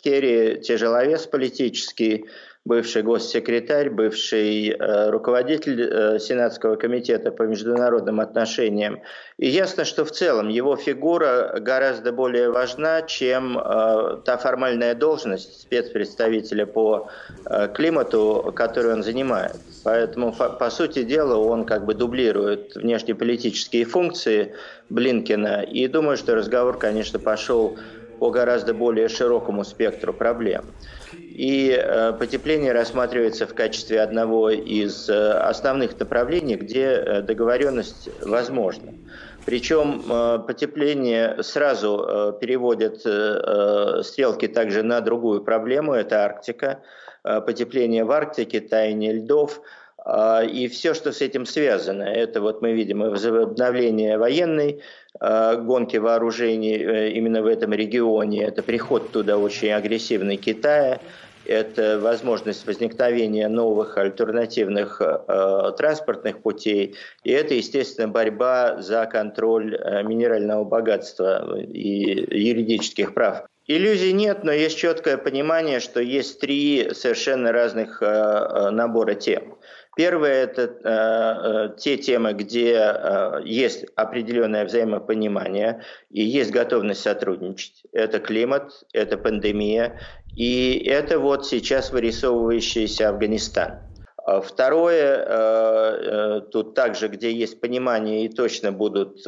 Керри 0.00 0.60
тяжеловес 0.60 1.26
политический, 1.26 2.26
бывший 2.64 3.02
госсекретарь, 3.02 3.88
бывший 3.90 4.68
э, 4.68 5.10
руководитель 5.10 5.80
э, 5.82 6.18
Сенатского 6.18 6.76
комитета 6.76 7.32
по 7.32 7.44
международным 7.44 8.20
отношениям. 8.20 9.00
И 9.38 9.48
ясно, 9.48 9.84
что 9.84 10.04
в 10.04 10.10
целом 10.10 10.48
его 10.48 10.76
фигура 10.76 11.56
гораздо 11.58 12.12
более 12.12 12.50
важна, 12.50 13.02
чем 13.02 13.58
э, 13.58 14.20
та 14.24 14.36
формальная 14.36 14.94
должность 14.94 15.62
спецпредставителя 15.62 16.66
по 16.66 17.08
э, 17.46 17.68
климату, 17.74 18.52
которую 18.54 18.94
он 18.94 19.02
занимает. 19.02 19.56
Поэтому, 19.82 20.32
по 20.32 20.70
сути 20.70 21.02
дела, 21.02 21.36
он 21.36 21.64
как 21.64 21.86
бы 21.86 21.94
дублирует 21.94 22.74
внешнеполитические 22.74 23.86
функции 23.86 24.54
Блинкина. 24.90 25.62
И 25.62 25.88
думаю, 25.88 26.18
что 26.18 26.34
разговор, 26.34 26.78
конечно, 26.78 27.18
пошел 27.18 27.78
по 28.20 28.30
гораздо 28.30 28.74
более 28.74 29.08
широкому 29.08 29.64
спектру 29.64 30.12
проблем. 30.12 30.66
И 31.12 31.70
э, 31.70 32.12
потепление 32.12 32.72
рассматривается 32.72 33.46
в 33.46 33.54
качестве 33.54 34.02
одного 34.02 34.50
из 34.50 35.08
э, 35.08 35.32
основных 35.32 35.98
направлений, 35.98 36.56
где 36.56 36.84
э, 36.84 37.22
договоренность 37.22 38.10
возможна. 38.22 38.92
Причем 39.46 40.02
потепление 40.46 41.42
сразу 41.42 42.36
переводит 42.42 42.98
стрелки 44.06 44.46
также 44.46 44.82
на 44.82 45.00
другую 45.00 45.42
проблему, 45.42 45.94
это 45.94 46.26
Арктика. 46.26 46.82
Потепление 47.22 48.04
в 48.04 48.10
Арктике, 48.12 48.60
таяние 48.60 49.14
льдов, 49.14 49.62
и 50.50 50.68
все, 50.68 50.94
что 50.94 51.12
с 51.12 51.20
этим 51.20 51.46
связано. 51.46 52.02
Это 52.02 52.40
вот 52.40 52.62
мы 52.62 52.72
видим 52.72 53.00
возобновление 53.00 54.16
военной 54.18 54.80
гонки 55.20 55.98
вооружений 55.98 56.76
именно 57.10 57.42
в 57.42 57.46
этом 57.46 57.72
регионе. 57.72 58.44
Это 58.44 58.62
приход 58.62 59.10
туда 59.10 59.36
очень 59.36 59.72
агрессивный 59.72 60.36
Китая 60.36 61.00
это 61.50 61.98
возможность 61.98 62.66
возникновения 62.66 63.48
новых 63.48 63.98
альтернативных 63.98 65.00
э, 65.00 65.72
транспортных 65.76 66.42
путей, 66.42 66.94
и 67.24 67.30
это, 67.32 67.54
естественно, 67.54 68.08
борьба 68.08 68.80
за 68.80 69.06
контроль 69.06 69.74
э, 69.74 70.02
минерального 70.02 70.64
богатства 70.64 71.58
и 71.58 72.38
юридических 72.48 73.14
прав. 73.14 73.46
Иллюзий 73.66 74.12
нет, 74.12 74.44
но 74.44 74.52
есть 74.52 74.78
четкое 74.78 75.16
понимание, 75.16 75.80
что 75.80 76.00
есть 76.00 76.40
три 76.40 76.90
совершенно 76.92 77.52
разных 77.52 78.02
э, 78.02 78.06
э 78.06 78.70
набора 78.70 79.14
тем. 79.14 79.56
Первое– 79.96 80.44
это 80.44 80.62
э, 80.62 81.72
э, 81.72 81.76
те 81.76 81.96
темы, 81.96 82.32
где 82.32 82.74
э, 82.74 83.40
есть 83.44 83.86
определенное 83.96 84.64
взаимопонимание 84.64 85.82
и 86.10 86.22
есть 86.22 86.52
готовность 86.52 87.02
сотрудничать. 87.02 87.82
Это 87.92 88.20
климат, 88.20 88.84
это 88.92 89.18
пандемия 89.18 89.98
и 90.36 90.84
это 90.86 91.18
вот 91.18 91.44
сейчас 91.46 91.90
вырисовывающийся 91.90 93.08
Афганистан. 93.08 93.80
А 94.24 94.40
второе, 94.40 95.24
э, 95.26 95.26
э, 95.26 96.40
тут 96.52 96.74
также, 96.74 97.08
где 97.08 97.32
есть 97.32 97.60
понимание 97.60 98.26
и 98.26 98.28
точно 98.28 98.70
будут 98.70 99.20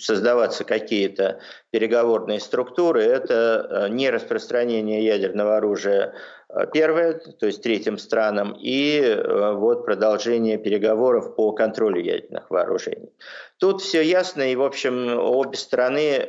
создаваться 0.00 0.64
какие-то 0.64 1.40
переговорные 1.70 2.40
структуры, 2.40 3.02
это 3.02 3.88
не 3.90 4.08
распространение 4.08 5.04
ядерного 5.04 5.58
оружия 5.58 6.14
первое, 6.72 7.14
то 7.14 7.46
есть 7.46 7.62
третьим 7.62 7.98
странам, 7.98 8.56
и 8.60 9.22
вот 9.54 9.84
продолжение 9.84 10.58
переговоров 10.58 11.34
по 11.34 11.52
контролю 11.52 12.00
ядерных 12.02 12.50
вооружений. 12.50 13.10
Тут 13.58 13.80
все 13.80 14.02
ясно, 14.02 14.50
и, 14.50 14.56
в 14.56 14.62
общем, 14.62 15.18
обе 15.18 15.56
стороны 15.56 16.26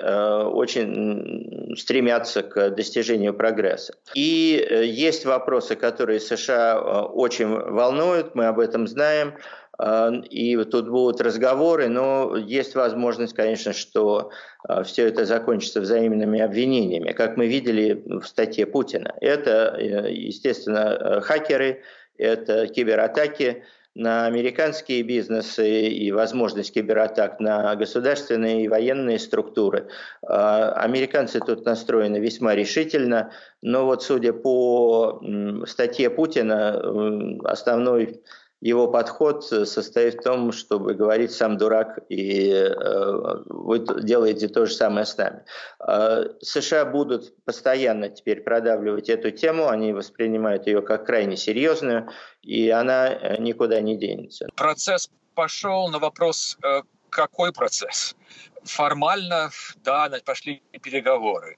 очень 0.54 1.76
стремятся 1.78 2.44
к 2.44 2.70
достижению 2.70 3.34
прогресса. 3.34 3.96
И 4.14 4.66
есть 4.86 5.26
вопросы, 5.26 5.76
которые 5.76 6.20
США 6.20 6.74
Э, 6.74 7.02
очень 7.02 7.48
волнует, 7.48 8.36
мы 8.36 8.46
об 8.46 8.60
этом 8.60 8.88
знаем. 8.88 9.36
Э, 9.84 10.12
и 10.30 10.56
тут 10.64 10.90
будут 10.90 11.22
разговоры, 11.22 11.90
но 11.90 12.36
есть 12.38 12.76
возможность, 12.76 13.34
конечно, 13.34 13.74
что 13.74 14.32
э, 14.68 14.84
все 14.84 15.08
это 15.08 15.26
закончится 15.26 15.82
взаимными 15.82 16.40
обвинениями, 16.40 17.12
как 17.12 17.38
мы 17.38 17.48
видели 17.48 18.02
в 18.06 18.24
статье 18.24 18.66
Путина. 18.66 19.14
Это, 19.20 19.78
естественно, 19.80 21.22
хакеры, 21.22 21.82
это 22.18 22.68
кибератаки, 22.68 23.64
на 23.96 24.26
американские 24.26 25.04
бизнесы 25.04 25.88
и 25.88 26.12
возможность 26.12 26.74
кибератак 26.74 27.40
на 27.40 27.76
государственные 27.76 28.64
и 28.64 28.68
военные 28.68 29.20
структуры. 29.20 29.88
А, 30.24 30.72
американцы 30.72 31.40
тут 31.40 31.64
настроены 31.66 32.18
весьма 32.18 32.56
решительно, 32.56 33.32
но 33.62 33.86
вот 33.86 34.02
судя 34.02 34.34
по 34.34 35.22
статье 35.68 36.10
Путина, 36.10 37.40
основной 37.44 38.24
его 38.64 38.88
подход 38.88 39.44
состоит 39.44 40.16
в 40.16 40.24
том, 40.24 40.54
чтобы 40.54 40.94
говорить 40.94 41.34
«сам 41.34 41.58
дурак» 41.58 42.00
и 42.08 42.50
э, 42.50 43.44
вы 43.48 43.80
делаете 44.04 44.48
то 44.48 44.66
же 44.66 44.74
самое 44.74 45.06
с 45.06 45.18
нами. 45.18 45.44
Э, 45.86 46.30
США 46.42 46.86
будут 46.86 47.36
постоянно 47.44 48.08
теперь 48.08 48.40
продавливать 48.40 49.10
эту 49.10 49.32
тему, 49.32 49.68
они 49.68 49.92
воспринимают 49.92 50.66
ее 50.66 50.82
как 50.82 51.06
крайне 51.06 51.36
серьезную, 51.36 52.10
и 52.42 52.70
она 52.70 53.10
э, 53.10 53.38
никуда 53.42 53.82
не 53.82 53.98
денется. 53.98 54.48
Процесс 54.56 55.10
пошел 55.36 55.90
на 55.90 56.00
вопрос, 56.00 56.58
э, 56.64 56.84
какой 57.10 57.52
процесс? 57.52 58.16
Формально, 58.64 59.50
да, 59.84 60.10
пошли 60.24 60.64
переговоры 60.82 61.58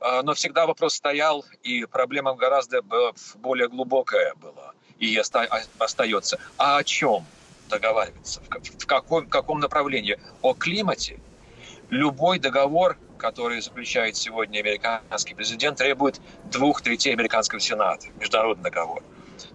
э, 0.00 0.22
но 0.22 0.34
всегда 0.34 0.66
вопрос 0.66 0.94
стоял, 0.94 1.44
и 1.64 1.84
проблема 1.84 2.36
гораздо 2.36 2.82
более 3.42 3.68
глубокая 3.68 4.34
была 4.36 4.63
и 4.98 5.16
остается. 5.16 6.38
А 6.56 6.78
о 6.78 6.84
чем 6.84 7.24
договариваться? 7.68 8.40
В 8.40 8.86
каком, 8.86 9.26
в 9.26 9.28
каком 9.28 9.60
направлении? 9.60 10.18
О 10.42 10.54
климате? 10.54 11.18
Любой 11.90 12.38
договор, 12.38 12.96
который 13.18 13.60
заключает 13.60 14.16
сегодня 14.16 14.60
американский 14.60 15.34
президент, 15.34 15.78
требует 15.78 16.20
двух 16.50 16.82
третей 16.82 17.12
американского 17.12 17.60
сената, 17.60 18.08
международный 18.18 18.64
договор 18.64 19.02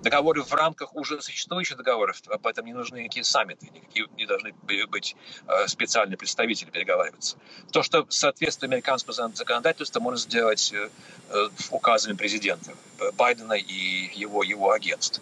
договоры 0.01 0.43
в 0.43 0.53
рамках 0.53 0.95
уже 0.95 1.21
существующих 1.21 1.77
договоров, 1.77 2.21
об 2.27 2.45
этом 2.47 2.65
не 2.65 2.73
нужны 2.73 3.03
никакие 3.03 3.23
саммиты, 3.23 3.67
никакие 3.73 4.07
не 4.17 4.25
должны 4.25 4.53
быть 4.87 5.15
э, 5.47 5.67
специальные 5.67 6.17
представители 6.17 6.69
переговариваться. 6.69 7.37
То, 7.71 7.83
что 7.83 8.05
соответствует 8.09 8.71
американскому 8.71 9.13
законодательству, 9.33 10.01
можно 10.01 10.19
сделать 10.19 10.71
э, 10.73 10.89
э, 11.29 11.49
указами 11.71 12.15
президента 12.15 12.71
Байдена 13.13 13.53
и 13.53 14.11
его, 14.13 14.43
его 14.43 14.71
агентств. 14.71 15.21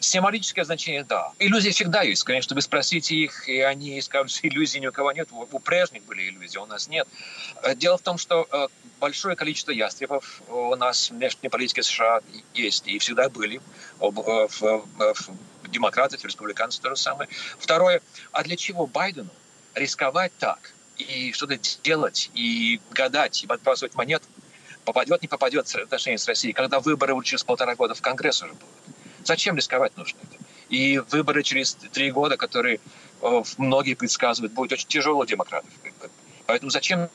Символическое 0.00 0.66
значение, 0.66 1.02
да. 1.04 1.32
Иллюзии 1.38 1.70
всегда 1.70 2.02
есть. 2.02 2.24
Конечно, 2.24 2.54
вы 2.54 2.60
спросите 2.60 3.14
их, 3.14 3.48
и 3.48 3.60
они 3.60 4.00
скажут, 4.02 4.30
что 4.30 4.46
иллюзий 4.46 4.80
ни 4.80 4.86
у 4.86 4.92
кого 4.92 5.12
нет. 5.12 5.28
У 5.32 5.58
прежних 5.58 6.04
были 6.04 6.28
иллюзии, 6.28 6.58
у 6.58 6.66
нас 6.66 6.88
нет. 6.88 7.08
Дело 7.76 7.96
в 7.96 8.02
том, 8.02 8.18
что 8.18 8.68
большое 9.00 9.36
количество 9.36 9.70
ястребов 9.70 10.42
у 10.48 10.74
нас 10.76 11.10
в 11.10 11.14
внешней 11.14 11.48
политике 11.48 11.82
США 11.82 12.20
есть 12.54 12.86
и 12.86 12.98
всегда 12.98 13.28
были. 13.28 13.60
Э, 14.00 14.10
в, 14.10 14.48
в, 14.48 14.86
в 14.98 15.70
демократов, 15.70 16.20
в 16.20 16.24
республиканцев 16.24 16.82
то 16.82 16.90
же 16.90 16.96
самое. 16.96 17.28
Второе, 17.58 18.00
а 18.32 18.42
для 18.42 18.56
чего 18.56 18.86
Байдену 18.86 19.30
рисковать 19.74 20.32
так 20.38 20.72
и 20.96 21.32
что-то 21.32 21.58
делать, 21.82 22.30
и 22.34 22.80
гадать, 22.90 23.42
и 23.42 23.46
подбрасывать 23.46 23.94
монет, 23.94 24.22
попадет, 24.84 25.22
не 25.22 25.28
попадет 25.28 25.68
в 25.68 25.74
отношения 25.76 26.18
с 26.18 26.26
Россией, 26.26 26.54
когда 26.54 26.80
выборы 26.80 27.14
уже 27.14 27.26
через 27.26 27.44
полтора 27.44 27.74
года 27.74 27.94
в 27.94 28.00
Конгресс 28.00 28.42
уже 28.42 28.52
будут. 28.52 28.68
Зачем 29.24 29.56
рисковать 29.56 29.96
нужно 29.96 30.18
это? 30.22 30.42
И 30.68 30.98
выборы 30.98 31.42
через 31.42 31.74
три 31.74 32.10
года, 32.10 32.36
которые 32.36 32.80
э, 33.20 33.42
многие 33.58 33.94
предсказывают, 33.94 34.52
будут 34.52 34.72
очень 34.72 34.88
тяжело 34.88 35.24
демократов. 35.24 35.70
Поэтому 36.46 36.70
зачем 36.70 37.10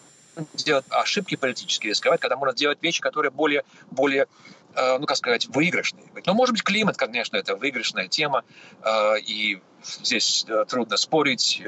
делать 0.54 0.86
ошибки 0.90 1.36
политические, 1.36 1.92
рисковать, 1.92 2.22
когда 2.22 2.38
можно 2.38 2.56
делать 2.56 2.80
вещи, 2.82 3.02
которые 3.02 3.32
более, 3.32 3.64
более 3.90 4.28
Э, 4.76 4.98
ну, 4.98 5.06
как 5.06 5.18
сказать, 5.18 5.48
выигрышный. 5.48 6.04
Но, 6.26 6.34
может 6.34 6.54
быть, 6.54 6.64
климат, 6.64 6.98
конечно, 6.98 7.36
это 7.36 7.56
выигрышная 7.56 8.08
тема, 8.08 8.44
э, 8.84 9.20
и 9.20 9.62
здесь 9.84 10.46
э, 10.48 10.66
трудно 10.68 10.98
спорить. 10.98 11.62